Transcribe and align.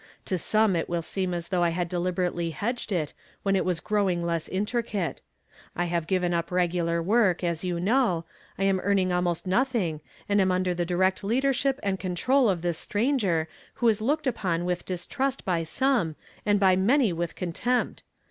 To 0.25 0.35
some 0.35 0.75
it 0.75 0.89
will 0.89 1.03
seem 1.03 1.31
as 1.31 1.49
though 1.49 1.61
I 1.61 1.69
had 1.69 1.87
deliberately 1.87 2.49
hedged 2.49 2.91
it, 2.91 3.13
when 3.43 3.55
it 3.55 3.63
was 3.63 3.79
growing 3.79 4.23
less 4.23 4.47
intricate. 4.47 5.21
I 5.75 5.85
have 5.85 6.07
given 6.07 6.33
up 6.33 6.49
regu 6.49 6.83
lar 6.83 7.03
work, 7.03 7.43
as 7.43 7.63
you 7.63 7.79
know; 7.79 8.25
I 8.57 8.63
am 8.63 8.79
earning 8.79 9.11
almost 9.13 9.45
noth 9.45 9.75
ing, 9.75 10.01
and 10.27 10.41
I 10.41 10.41
am 10.41 10.51
under 10.51 10.73
the 10.73 10.87
direct 10.87 11.21
leadei 11.21 11.53
ship 11.53 11.79
and 11.83 11.99
control 11.99 12.49
of 12.49 12.63
this 12.63 12.79
stranger, 12.79 13.47
who 13.75 13.87
is 13.89 14.01
looked 14.01 14.25
upon 14.25 14.65
with 14.65 14.85
distrust 14.87 15.45
by 15.45 15.61
some, 15.61 16.15
and 16.47 16.59
by 16.59 16.75
many 16.75 17.13
with 17.13 17.35
contem})t. 17.35 17.99